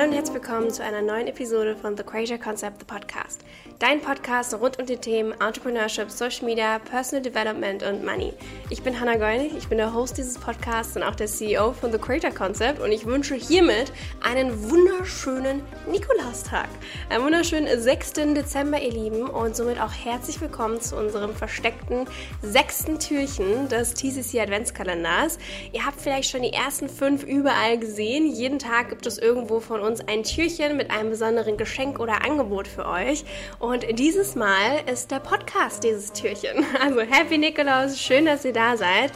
[0.00, 3.44] Hallo und herzlich willkommen zu einer neuen Episode von The Creator Concept, the Podcast.
[3.80, 8.34] Dein Podcast rund um die Themen Entrepreneurship, Social Media, Personal Development und Money.
[8.68, 11.90] Ich bin Hannah Gollnig, ich bin der Host dieses Podcasts und auch der CEO von
[11.90, 13.90] The Creator Concept und ich wünsche hiermit
[14.22, 16.68] einen wunderschönen Nikolaustag.
[17.08, 18.12] Einen wunderschönen 6.
[18.34, 22.04] Dezember, ihr Lieben, und somit auch herzlich willkommen zu unserem versteckten
[22.42, 25.38] sechsten Türchen des TCC Adventskalenders.
[25.72, 28.26] Ihr habt vielleicht schon die ersten fünf überall gesehen.
[28.26, 32.24] Jeden Tag gibt es irgendwo von von uns ein Türchen mit einem besonderen Geschenk oder
[32.26, 33.24] Angebot für euch.
[33.58, 36.64] Und dieses Mal ist der Podcast dieses Türchen.
[36.80, 39.12] Also Happy Nikolaus, schön, dass ihr da seid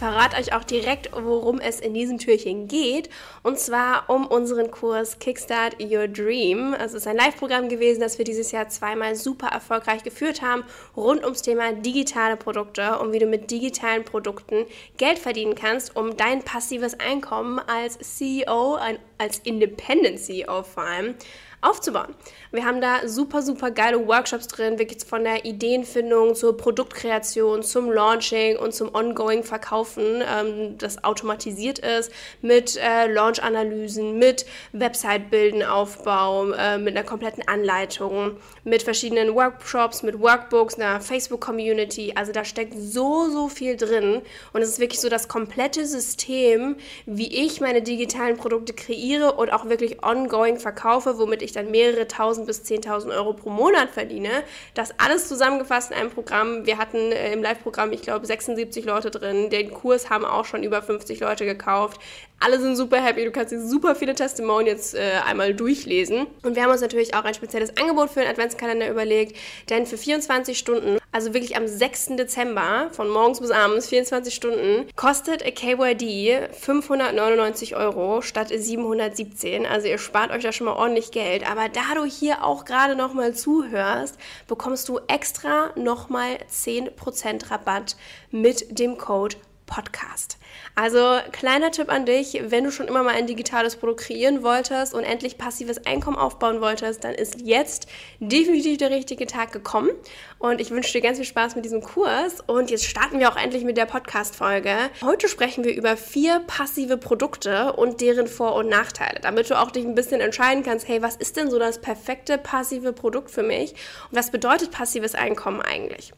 [0.00, 3.10] verrate euch auch direkt, worum es in diesem Türchen geht.
[3.42, 6.72] Und zwar um unseren Kurs Kickstart Your Dream.
[6.72, 10.64] Es ist ein Live-Programm gewesen, das wir dieses Jahr zweimal super erfolgreich geführt haben,
[10.96, 14.64] rund ums Thema digitale Produkte und wie du mit digitalen Produkten
[14.96, 18.78] Geld verdienen kannst, um dein passives Einkommen als CEO,
[19.18, 21.14] als Independent CEO vor allem,
[21.62, 22.14] aufzubauen.
[22.52, 27.90] Wir haben da super, super geile Workshops drin, wirklich von der Ideenfindung zur Produktkreation, zum
[27.90, 36.50] Launching und zum ongoing Verkaufen, ähm, das automatisiert ist, mit äh, Launch-Analysen, mit Website-Bilden, Aufbau,
[36.52, 42.14] äh, mit einer kompletten Anleitung, mit verschiedenen Workshops, mit Workbooks, einer Facebook-Community.
[42.16, 44.22] Also da steckt so, so viel drin
[44.52, 49.52] und es ist wirklich so das komplette System, wie ich meine digitalen Produkte kreiere und
[49.52, 53.90] auch wirklich ongoing verkaufe, womit ich ich dann mehrere tausend bis zehntausend Euro pro Monat
[53.90, 54.30] verdiene.
[54.74, 56.66] Das alles zusammengefasst in einem Programm.
[56.66, 59.50] Wir hatten äh, im Live-Programm, ich glaube, 76 Leute drin.
[59.50, 62.00] Den Kurs haben auch schon über 50 Leute gekauft.
[62.38, 63.24] Alle sind super happy.
[63.24, 66.26] Du kannst dir super viele Testimonials äh, einmal durchlesen.
[66.42, 69.36] Und wir haben uns natürlich auch ein spezielles Angebot für den Adventskalender überlegt.
[69.68, 72.16] Denn für 24 Stunden, also wirklich am 6.
[72.16, 79.66] Dezember, von morgens bis abends, 24 Stunden, kostet a KYD 599 Euro statt 717.
[79.66, 81.50] Also ihr spart euch da schon mal ordentlich Geld.
[81.50, 84.16] Aber da du hier auch gerade nochmal zuhörst,
[84.46, 87.96] bekommst du extra nochmal 10% Rabatt
[88.30, 89.36] mit dem Code
[89.70, 90.36] Podcast.
[90.74, 94.92] Also kleiner Tipp an dich, wenn du schon immer mal ein digitales Produkt kreieren wolltest
[94.92, 97.86] und endlich passives Einkommen aufbauen wolltest, dann ist jetzt
[98.18, 99.90] definitiv der richtige Tag gekommen
[100.38, 103.36] und ich wünsche dir ganz viel Spaß mit diesem Kurs und jetzt starten wir auch
[103.36, 104.74] endlich mit der Podcast-Folge.
[105.02, 109.70] Heute sprechen wir über vier passive Produkte und deren Vor- und Nachteile, damit du auch
[109.70, 113.44] dich ein bisschen entscheiden kannst, hey, was ist denn so das perfekte passive Produkt für
[113.44, 113.72] mich
[114.10, 116.12] und was bedeutet passives Einkommen eigentlich?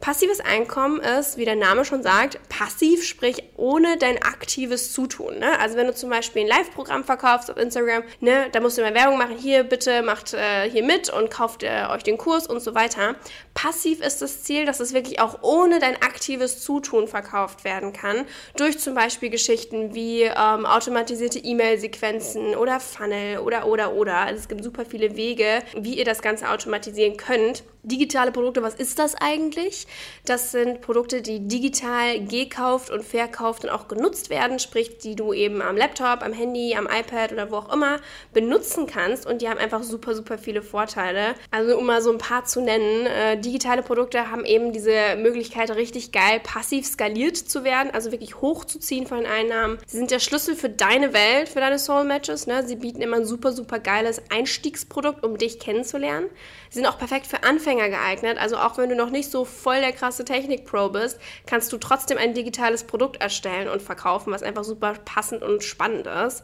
[0.00, 5.38] Passives Einkommen ist, wie der Name schon sagt, passiv, sprich ohne dein aktives Zutun.
[5.38, 5.60] Ne?
[5.60, 8.94] Also wenn du zum Beispiel ein Live-Programm verkaufst auf Instagram, ne, da musst du immer
[8.94, 12.60] Werbung machen, hier bitte macht äh, hier mit und kauft äh, euch den Kurs und
[12.60, 13.14] so weiter.
[13.52, 18.24] Passiv ist das Ziel, dass es wirklich auch ohne dein aktives Zutun verkauft werden kann,
[18.56, 24.16] durch zum Beispiel Geschichten wie ähm, automatisierte E-Mail-Sequenzen oder Funnel oder oder oder.
[24.16, 27.64] Also es gibt super viele Wege, wie ihr das Ganze automatisieren könnt.
[27.82, 29.86] Digitale Produkte, was ist das eigentlich?
[30.26, 35.32] Das sind Produkte, die digital gekauft und verkauft und auch genutzt werden, sprich, die du
[35.32, 37.98] eben am Laptop, am Handy, am iPad oder wo auch immer
[38.34, 41.34] benutzen kannst und die haben einfach super, super viele Vorteile.
[41.50, 45.70] Also um mal so ein paar zu nennen, äh, digitale Produkte haben eben diese Möglichkeit,
[45.70, 49.78] richtig geil passiv skaliert zu werden, also wirklich hochzuziehen von den Einnahmen.
[49.86, 52.46] Sie sind der Schlüssel für deine Welt, für deine Soul Matches.
[52.46, 52.66] Ne?
[52.66, 56.28] Sie bieten immer ein super, super geiles Einstiegsprodukt, um dich kennenzulernen.
[56.68, 58.38] Sie sind auch perfekt für Anfänger geeignet.
[58.38, 62.18] Also auch wenn du noch nicht so voll der krasse Technik-Pro bist, kannst du trotzdem
[62.18, 66.42] ein digitales Produkt erstellen und verkaufen, was einfach super passend und spannend ist.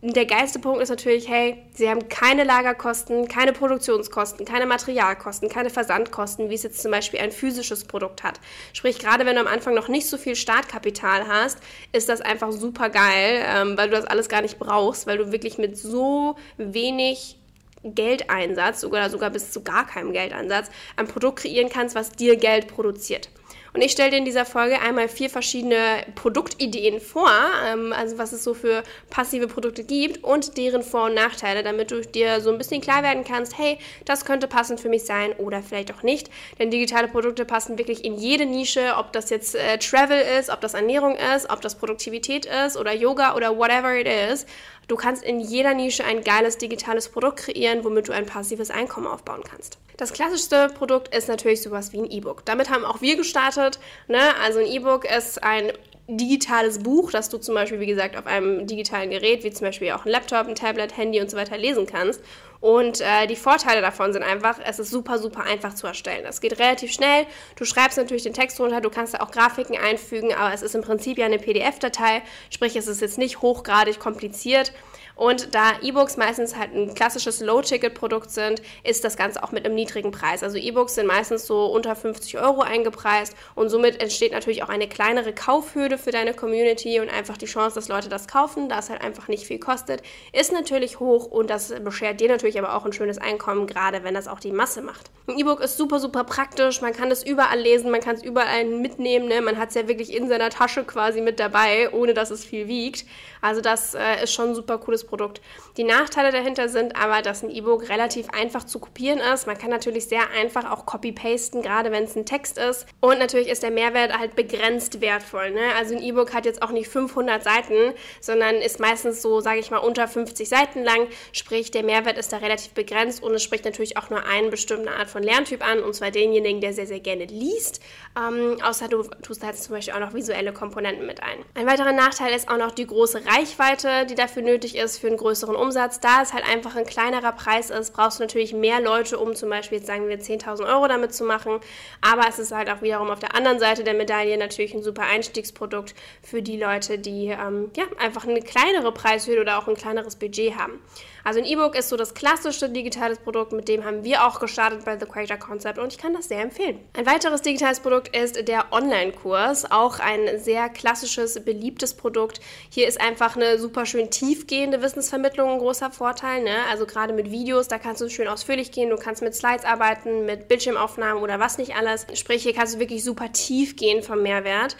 [0.00, 5.70] Der geilste Punkt ist natürlich, hey, sie haben keine Lagerkosten, keine Produktionskosten, keine Materialkosten, keine
[5.70, 8.38] Versandkosten, wie es jetzt zum Beispiel ein physisches Produkt hat.
[8.72, 11.58] Sprich, gerade wenn du am Anfang noch nicht so viel Startkapital hast,
[11.90, 15.32] ist das einfach super geil, ähm, weil du das alles gar nicht brauchst, weil du
[15.32, 17.38] wirklich mit so wenig
[17.82, 22.68] Geldeinsatz oder sogar bis zu gar keinem Geldeinsatz ein Produkt kreieren kannst, was dir Geld
[22.68, 23.28] produziert.
[23.74, 27.30] Und ich stelle dir in dieser Folge einmal vier verschiedene Produktideen vor,
[27.66, 31.90] ähm, also was es so für passive Produkte gibt und deren Vor- und Nachteile, damit
[31.90, 35.32] du dir so ein bisschen klar werden kannst, hey, das könnte passend für mich sein
[35.34, 36.30] oder vielleicht auch nicht.
[36.58, 40.60] Denn digitale Produkte passen wirklich in jede Nische, ob das jetzt äh, Travel ist, ob
[40.60, 44.46] das Ernährung ist, ob das Produktivität ist oder Yoga oder whatever it is.
[44.88, 49.06] Du kannst in jeder Nische ein geiles digitales Produkt kreieren, womit du ein passives Einkommen
[49.06, 49.78] aufbauen kannst.
[49.98, 52.44] Das klassischste Produkt ist natürlich sowas wie ein E-Book.
[52.46, 53.78] Damit haben auch wir gestartet.
[54.06, 54.20] Ne?
[54.42, 55.72] Also ein E-Book ist ein
[56.08, 59.92] digitales Buch, das du zum Beispiel, wie gesagt, auf einem digitalen Gerät, wie zum Beispiel
[59.92, 62.22] auch ein Laptop, ein Tablet, Handy und so weiter lesen kannst.
[62.60, 66.24] Und äh, die Vorteile davon sind einfach, es ist super, super einfach zu erstellen.
[66.26, 67.26] Es geht relativ schnell.
[67.56, 70.74] Du schreibst natürlich den Text runter, du kannst da auch Grafiken einfügen, aber es ist
[70.74, 74.72] im Prinzip ja eine PDF-Datei, sprich, es ist jetzt nicht hochgradig kompliziert.
[75.18, 79.74] Und da E-Books meistens halt ein klassisches Low-Ticket-Produkt sind, ist das Ganze auch mit einem
[79.74, 80.44] niedrigen Preis.
[80.44, 84.88] Also E-Books sind meistens so unter 50 Euro eingepreist und somit entsteht natürlich auch eine
[84.88, 88.90] kleinere Kaufhürde für deine Community und einfach die Chance, dass Leute das kaufen, da es
[88.90, 92.86] halt einfach nicht viel kostet, ist natürlich hoch und das beschert dir natürlich aber auch
[92.86, 95.10] ein schönes Einkommen, gerade wenn das auch die Masse macht.
[95.26, 98.64] Ein E-Book ist super, super praktisch, man kann es überall lesen, man kann es überall
[98.66, 99.40] mitnehmen, ne?
[99.40, 102.68] man hat es ja wirklich in seiner Tasche quasi mit dabei, ohne dass es viel
[102.68, 103.04] wiegt.
[103.40, 105.40] Also das äh, ist schon ein super cooles Produkt.
[105.76, 109.46] Die Nachteile dahinter sind aber, dass ein E-Book relativ einfach zu kopieren ist.
[109.46, 112.86] Man kann natürlich sehr einfach auch copy-pasten, gerade wenn es ein Text ist.
[113.00, 115.50] Und natürlich ist der Mehrwert halt begrenzt wertvoll.
[115.50, 115.60] Ne?
[115.76, 119.70] Also ein E-Book hat jetzt auch nicht 500 Seiten, sondern ist meistens so, sage ich
[119.70, 121.06] mal, unter 50 Seiten lang.
[121.32, 124.90] Sprich, der Mehrwert ist da relativ begrenzt und es spricht natürlich auch nur eine bestimmte
[124.90, 127.80] Art von Lerntyp an, und zwar denjenigen, der sehr, sehr gerne liest.
[128.16, 131.38] Ähm, außer du tust jetzt zum Beispiel auch noch visuelle Komponenten mit ein.
[131.54, 135.16] Ein weiterer Nachteil ist auch noch die große Reichweite, die dafür nötig ist für einen
[135.16, 136.00] größeren Umsatz.
[136.00, 139.48] Da es halt einfach ein kleinerer Preis ist, brauchst du natürlich mehr Leute, um zum
[139.48, 141.60] Beispiel, jetzt sagen wir, 10.000 Euro damit zu machen.
[142.00, 145.02] Aber es ist halt auch wiederum auf der anderen Seite der Medaille natürlich ein super
[145.02, 150.16] Einstiegsprodukt für die Leute, die ähm, ja, einfach eine kleinere Preishöhe oder auch ein kleineres
[150.16, 150.80] Budget haben.
[151.24, 154.84] Also ein E-Book ist so das klassische digitales Produkt, mit dem haben wir auch gestartet
[154.84, 156.80] bei The Creator Concept und ich kann das sehr empfehlen.
[156.94, 162.40] Ein weiteres digitales Produkt ist der Online-Kurs, auch ein sehr klassisches, beliebtes Produkt.
[162.70, 166.42] Hier ist einfach eine super schön tiefgehende Wissensvermittlung ein großer Vorteil.
[166.42, 166.56] Ne?
[166.70, 170.26] Also gerade mit Videos, da kannst du schön ausführlich gehen, du kannst mit Slides arbeiten,
[170.26, 172.06] mit Bildschirmaufnahmen oder was nicht alles.
[172.14, 174.76] Sprich, hier kannst du wirklich super tief gehen vom Mehrwert.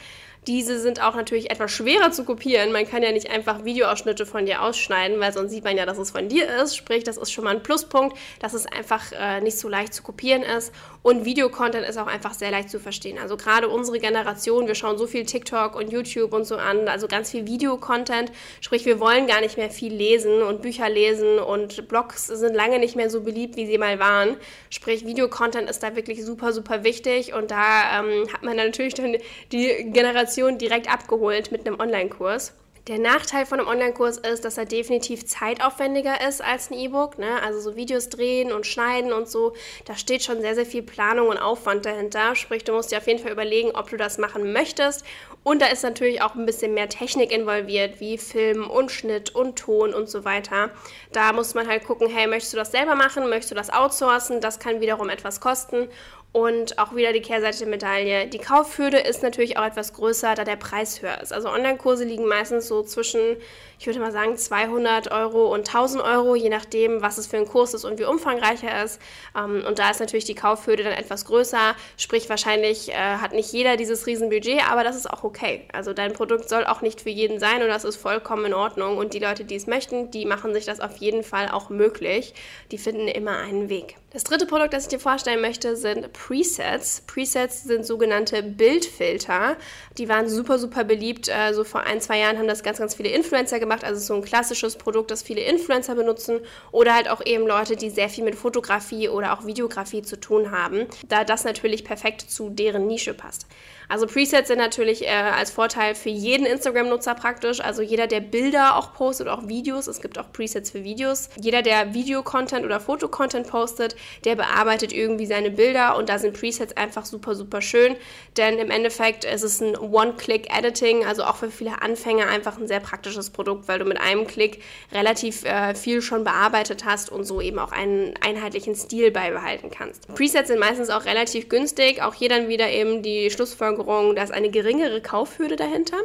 [0.47, 2.73] Diese sind auch natürlich etwas schwerer zu kopieren.
[2.73, 5.99] Man kann ja nicht einfach Videoausschnitte von dir ausschneiden, weil sonst sieht man ja, dass
[5.99, 6.77] es von dir ist.
[6.77, 10.03] Sprich, das ist schon mal ein Pluspunkt, dass es einfach äh, nicht so leicht zu
[10.03, 10.73] kopieren ist.
[11.03, 13.19] Und Videocontent ist auch einfach sehr leicht zu verstehen.
[13.19, 17.09] Also gerade unsere Generation, wir schauen so viel TikTok und YouTube und so an, also
[17.09, 18.33] ganz viel Videocontent.
[18.61, 22.79] Sprich, wir wollen gar nicht mehr viel lesen und Bücher lesen und Blogs sind lange
[22.79, 24.37] nicht mehr so beliebt, wie sie mal waren.
[24.71, 29.17] Sprich, Videocontent ist da wirklich super, super wichtig und da ähm, hat man natürlich dann
[29.53, 32.53] die Generation direkt abgeholt mit einem Online-Kurs.
[32.89, 37.19] Der Nachteil von einem Online-Kurs ist, dass er definitiv zeitaufwendiger ist als ein E-Book.
[37.19, 37.43] Ne?
[37.43, 39.53] Also so Videos drehen und schneiden und so,
[39.85, 42.35] da steht schon sehr, sehr viel Planung und Aufwand dahinter.
[42.35, 45.05] Sprich, du musst dir auf jeden Fall überlegen, ob du das machen möchtest.
[45.43, 49.57] Und da ist natürlich auch ein bisschen mehr Technik involviert, wie Film und Schnitt und
[49.57, 50.71] Ton und so weiter.
[51.13, 53.29] Da muss man halt gucken, hey, möchtest du das selber machen?
[53.29, 54.41] Möchtest du das outsourcen?
[54.41, 55.89] Das kann wiederum etwas kosten.
[56.31, 58.27] Und auch wieder die Kehrseite der Medaille.
[58.27, 61.33] Die Kaufhürde ist natürlich auch etwas größer, da der Preis höher ist.
[61.33, 63.39] Also Online-Kurse liegen meistens so zwischen,
[63.79, 67.47] ich würde mal sagen, 200 Euro und 1000 Euro, je nachdem, was es für ein
[67.47, 69.01] Kurs ist und wie umfangreich er ist.
[69.35, 71.75] Ähm, und da ist natürlich die Kaufhürde dann etwas größer.
[71.97, 75.67] Sprich, wahrscheinlich äh, hat nicht jeder dieses Riesenbudget, aber das ist auch okay.
[75.73, 78.99] Also dein Produkt soll auch nicht für jeden sein und das ist vollkommen in Ordnung.
[78.99, 82.35] Und die Leute, die es möchten, die machen sich das auf jeden Fall auch möglich.
[82.71, 83.97] Die finden immer einen Weg.
[84.11, 87.03] Das dritte Produkt, das ich dir vorstellen möchte, sind Presets.
[87.07, 89.57] Presets sind sogenannte Bildfilter.
[89.99, 91.29] Die waren super, super beliebt.
[91.29, 93.85] Äh, so vor ein, zwei Jahren haben das ganz, ganz viele Influencer gemacht.
[93.85, 96.41] Also so ein klassisches Produkt, das viele Influencer benutzen.
[96.73, 100.51] Oder halt auch eben Leute, die sehr viel mit Fotografie oder auch Videografie zu tun
[100.51, 100.87] haben.
[101.07, 103.47] Da das natürlich perfekt zu deren Nische passt.
[103.89, 107.61] Also Presets sind natürlich äh, als Vorteil für jeden Instagram-Nutzer praktisch.
[107.61, 109.87] Also jeder, der Bilder auch postet, auch Videos.
[109.87, 111.31] Es gibt auch Presets für Videos.
[111.41, 116.77] Jeder, der Video-Content oder Fotocontent postet, der bearbeitet irgendwie seine Bilder und da sind Presets
[116.77, 117.97] einfach super, super schön.
[118.37, 122.81] Denn im Endeffekt ist es ein One-Click-Editing, also auch für viele Anfänger einfach ein sehr
[122.81, 124.63] praktisches Produkt, weil du mit einem Klick
[124.93, 130.07] relativ äh, viel schon bearbeitet hast und so eben auch einen einheitlichen Stil beibehalten kannst.
[130.15, 132.03] Presets sind meistens auch relativ günstig.
[132.03, 135.97] Auch hier dann wieder eben die Schlussfolgerung, Schlussfolgerung, da ist eine geringere Kaufhürde dahinter.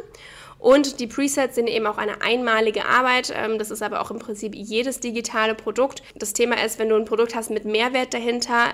[0.58, 3.34] Und die Presets sind eben auch eine einmalige Arbeit.
[3.36, 6.02] Ähm, das ist aber auch im Prinzip jedes digitale Produkt.
[6.14, 8.72] Das Thema ist, wenn du ein Produkt hast mit Mehrwert dahinter,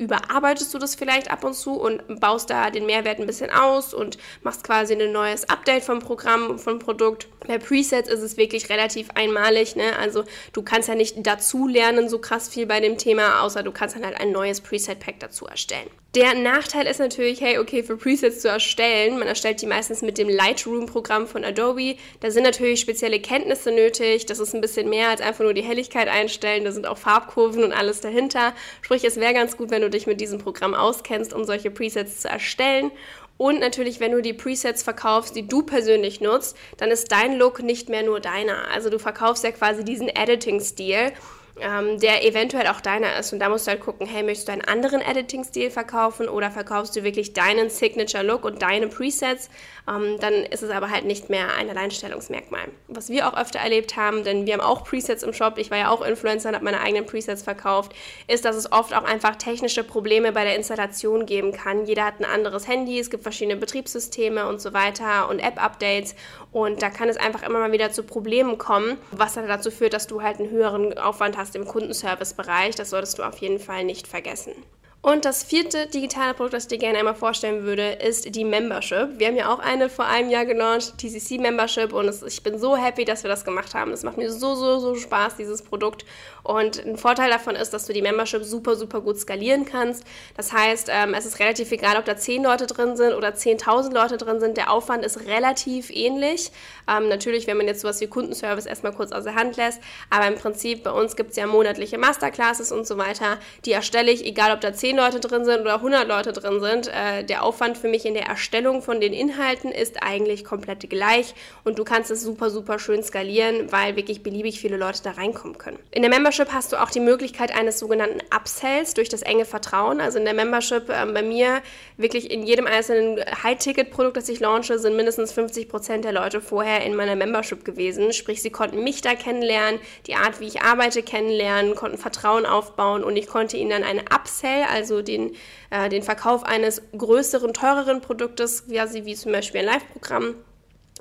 [0.00, 3.94] überarbeitest du das vielleicht ab und zu und baust da den Mehrwert ein bisschen aus
[3.94, 7.28] und machst quasi ein neues Update vom Programm, vom Produkt.
[7.46, 9.96] Bei Presets ist es wirklich relativ einmalig, ne?
[9.98, 13.72] Also du kannst ja nicht dazu lernen so krass viel bei dem Thema, außer du
[13.72, 15.88] kannst dann halt ein neues Preset-Pack dazu erstellen.
[16.14, 20.16] Der Nachteil ist natürlich, hey, okay, für Presets zu erstellen, man erstellt die meistens mit
[20.16, 21.96] dem Lightroom-Programm von Adobe.
[22.20, 24.24] Da sind natürlich spezielle Kenntnisse nötig.
[24.24, 26.64] Das ist ein bisschen mehr als einfach nur die Helligkeit einstellen.
[26.64, 28.54] Da sind auch Farbkurven und alles dahinter.
[28.80, 32.20] Sprich, es wäre ganz gut, wenn du dich mit diesem Programm auskennst, um solche Presets
[32.20, 32.90] zu erstellen.
[33.36, 37.62] Und natürlich, wenn du die Presets verkaufst, die du persönlich nutzt, dann ist dein Look
[37.62, 38.68] nicht mehr nur deiner.
[38.72, 41.12] Also du verkaufst ja quasi diesen Editing-Stil
[41.60, 43.32] ähm, der eventuell auch deiner ist.
[43.32, 46.96] Und da musst du halt gucken, hey, möchtest du einen anderen Editing-Stil verkaufen oder verkaufst
[46.96, 49.50] du wirklich deinen Signature-Look und deine Presets?
[49.88, 52.68] Ähm, dann ist es aber halt nicht mehr ein Alleinstellungsmerkmal.
[52.88, 55.78] Was wir auch öfter erlebt haben, denn wir haben auch Presets im Shop, ich war
[55.78, 57.92] ja auch Influencer und habe meine eigenen Presets verkauft,
[58.26, 61.86] ist, dass es oft auch einfach technische Probleme bei der Installation geben kann.
[61.86, 66.14] Jeder hat ein anderes Handy, es gibt verschiedene Betriebssysteme und so weiter und App-Updates
[66.52, 69.92] und da kann es einfach immer mal wieder zu Problemen kommen, was dann dazu führt,
[69.92, 72.74] dass du halt einen höheren Aufwand hast im Kundenservice-Bereich.
[72.74, 74.52] Das solltest du auf jeden Fall nicht vergessen.
[75.00, 79.10] Und das vierte digitale Produkt, das ich dir gerne einmal vorstellen würde, ist die Membership.
[79.18, 82.58] Wir haben ja auch eine vor einem Jahr gelauncht, TCC Membership, und es, ich bin
[82.58, 83.92] so happy, dass wir das gemacht haben.
[83.92, 86.04] Es macht mir so, so, so Spaß, dieses Produkt.
[86.42, 90.02] Und ein Vorteil davon ist, dass du die Membership super, super gut skalieren kannst.
[90.36, 93.92] Das heißt, ähm, es ist relativ egal, ob da 10 Leute drin sind oder 10.000
[93.92, 94.56] Leute drin sind.
[94.56, 96.50] Der Aufwand ist relativ ähnlich.
[96.90, 99.80] Ähm, natürlich, wenn man jetzt sowas wie Kundenservice erstmal kurz aus der Hand lässt.
[100.10, 103.38] Aber im Prinzip, bei uns gibt es ja monatliche Masterclasses und so weiter.
[103.66, 106.88] Die erstelle ich, egal ob da 10 Leute drin sind oder 100 Leute drin sind.
[106.88, 111.34] Äh, der Aufwand für mich in der Erstellung von den Inhalten ist eigentlich komplett gleich.
[111.64, 115.58] Und du kannst es super, super schön skalieren, weil wirklich beliebig viele Leute da reinkommen
[115.58, 115.78] können.
[115.90, 120.00] In der Membership hast du auch die Möglichkeit eines sogenannten Upsells durch das enge Vertrauen.
[120.00, 121.62] Also in der Membership ähm, bei mir
[121.96, 126.84] wirklich in jedem einzelnen High-Ticket-Produkt, das ich launche, sind mindestens 50 Prozent der Leute vorher
[126.84, 128.12] in meiner Membership gewesen.
[128.12, 133.04] Sprich, sie konnten mich da kennenlernen, die Art, wie ich arbeite, kennenlernen, konnten Vertrauen aufbauen
[133.04, 135.34] und ich konnte ihnen dann einen Upsell, also den,
[135.70, 140.36] äh, den Verkauf eines größeren, teureren Produktes, quasi wie zum Beispiel ein Live-Programm,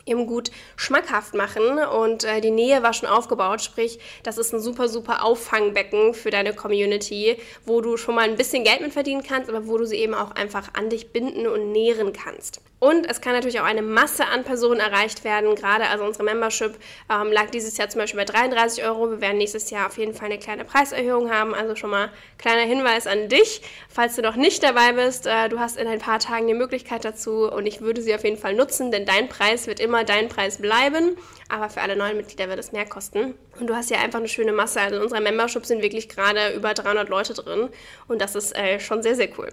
[0.05, 4.61] eben gut schmackhaft machen und äh, die Nähe war schon aufgebaut, sprich, das ist ein
[4.61, 9.21] super, super Auffangbecken für deine Community, wo du schon mal ein bisschen Geld mit verdienen
[9.21, 12.61] kannst, aber wo du sie eben auch einfach an dich binden und nähren kannst.
[12.79, 15.55] Und es kann natürlich auch eine Masse an Personen erreicht werden.
[15.55, 16.77] Gerade also unsere Membership
[17.09, 19.09] ähm, lag dieses Jahr zum Beispiel bei 33 Euro.
[19.09, 21.55] Wir werden nächstes Jahr auf jeden Fall eine kleine Preiserhöhung haben.
[21.55, 25.25] Also schon mal kleiner Hinweis an dich, falls du noch nicht dabei bist.
[25.25, 28.23] Äh, du hast in ein paar Tagen die Möglichkeit dazu und ich würde sie auf
[28.23, 31.17] jeden Fall nutzen, denn dein Preis wird immer dein Preis bleiben.
[31.49, 33.33] Aber für alle neuen Mitglieder wird es mehr kosten.
[33.59, 34.81] Und du hast ja einfach eine schöne Masse.
[34.81, 37.69] Also in unserer Membership sind wirklich gerade über 300 Leute drin
[38.07, 39.49] und das ist äh, schon sehr, sehr cool.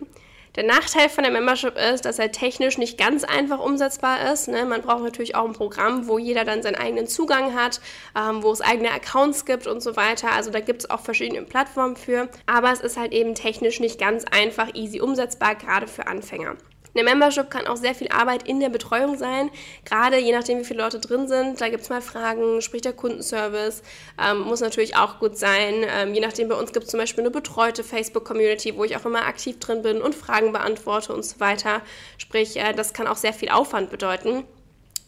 [0.56, 4.46] Der Nachteil von der Membership ist, dass er technisch nicht ganz einfach umsetzbar ist.
[4.46, 4.64] Ne?
[4.64, 7.80] Man braucht natürlich auch ein Programm, wo jeder dann seinen eigenen Zugang hat,
[8.16, 10.30] ähm, wo es eigene Accounts gibt und so weiter.
[10.30, 12.28] Also da gibt es auch verschiedene Plattformen für.
[12.46, 16.56] Aber es ist halt eben technisch nicht ganz einfach easy umsetzbar, gerade für Anfänger.
[16.95, 19.51] Eine Membership kann auch sehr viel Arbeit in der Betreuung sein,
[19.85, 21.61] gerade je nachdem, wie viele Leute drin sind.
[21.61, 23.83] Da gibt es mal Fragen, spricht der Kundenservice,
[24.23, 25.85] ähm, muss natürlich auch gut sein.
[25.89, 29.05] Ähm, je nachdem, bei uns gibt es zum Beispiel eine betreute Facebook-Community, wo ich auch
[29.05, 31.83] immer aktiv drin bin und Fragen beantworte und so weiter.
[32.19, 34.45] Sprich, äh, das kann auch sehr viel Aufwand bedeuten.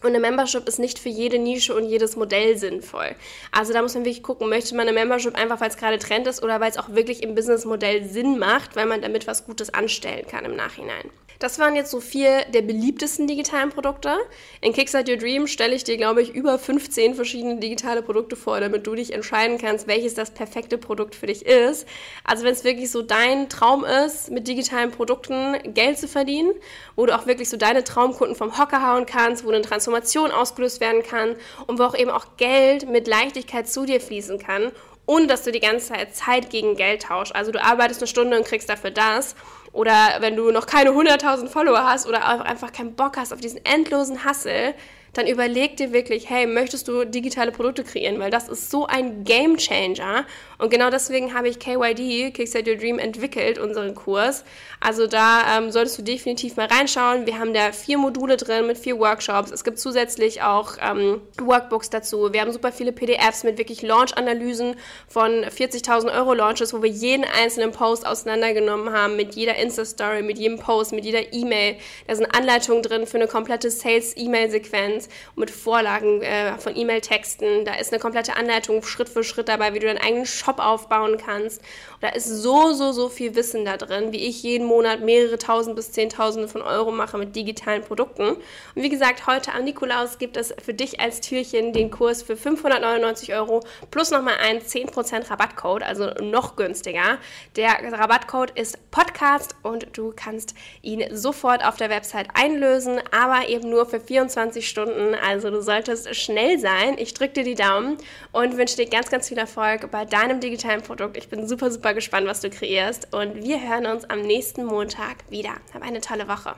[0.06, 3.16] Und eine Membership ist nicht für jede Nische und jedes Modell sinnvoll.
[3.50, 6.28] Also da muss man wirklich gucken, möchte man eine Membership einfach, weil es gerade Trend
[6.28, 9.74] ist oder weil es auch wirklich im Businessmodell Sinn macht, weil man damit was Gutes
[9.74, 11.10] anstellen kann im Nachhinein.
[11.38, 14.16] Das waren jetzt so vier der beliebtesten digitalen Produkte.
[14.62, 18.60] In Kickstart Your Dream stelle ich dir, glaube ich, über 15 verschiedene digitale Produkte vor,
[18.60, 21.86] damit du dich entscheiden kannst, welches das perfekte Produkt für dich ist.
[22.24, 26.52] Also wenn es wirklich so dein Traum ist, mit digitalen Produkten Geld zu verdienen,
[26.94, 29.95] wo du auch wirklich so deine Traumkunden vom Hocker hauen kannst, wo eine Transformation
[30.32, 31.36] ausgelöst werden kann
[31.66, 34.72] und wo auch eben auch Geld mit Leichtigkeit zu dir fließen kann
[35.06, 37.34] ohne dass du die ganze Zeit Zeit gegen Geld tauschst.
[37.34, 39.36] Also du arbeitest eine Stunde und kriegst dafür das
[39.72, 43.64] oder wenn du noch keine 100.000 Follower hast oder einfach keinen Bock hast auf diesen
[43.64, 44.74] endlosen Hassel,
[45.16, 48.18] dann überleg dir wirklich, hey, möchtest du digitale Produkte kreieren?
[48.18, 50.26] Weil das ist so ein Game Changer.
[50.58, 54.44] Und genau deswegen habe ich KYD, Kickstart Your Dream, entwickelt, unseren Kurs.
[54.80, 57.26] Also da ähm, solltest du definitiv mal reinschauen.
[57.26, 59.50] Wir haben da vier Module drin mit vier Workshops.
[59.50, 62.32] Es gibt zusätzlich auch ähm, Workbooks dazu.
[62.32, 64.76] Wir haben super viele PDFs mit wirklich Launch-Analysen
[65.08, 70.38] von 40.000 Euro Launches, wo wir jeden einzelnen Post auseinandergenommen haben, mit jeder Insta-Story, mit
[70.38, 71.76] jedem Post, mit jeder E-Mail.
[72.06, 77.64] Da sind Anleitungen drin für eine komplette Sales-E-Mail-Sequenz mit Vorlagen äh, von E-Mail-Texten.
[77.64, 81.18] Da ist eine komplette Anleitung Schritt für Schritt dabei, wie du deinen eigenen Shop aufbauen
[81.18, 81.60] kannst.
[81.94, 85.38] Und da ist so, so, so viel Wissen da drin, wie ich jeden Monat mehrere
[85.38, 88.28] tausend bis zehntausende von Euro mache mit digitalen Produkten.
[88.28, 88.42] Und
[88.74, 93.34] wie gesagt, heute am Nikolaus gibt es für dich als Türchen den Kurs für 599
[93.34, 93.60] Euro
[93.90, 97.18] plus nochmal einen 10% Rabattcode, also noch günstiger.
[97.56, 103.70] Der Rabattcode ist Podcast und du kannst ihn sofort auf der Website einlösen, aber eben
[103.70, 105.14] nur für 24 Stunden.
[105.14, 106.96] Also du solltest schnell sein.
[106.98, 107.98] Ich drücke dir die Daumen
[108.32, 111.16] und wünsche dir ganz, ganz viel Erfolg bei deinem digitalen Produkt.
[111.16, 115.30] Ich bin super, super gespannt, was du kreierst und wir hören uns am nächsten Montag
[115.30, 115.54] wieder.
[115.72, 116.54] Hab eine tolle Woche.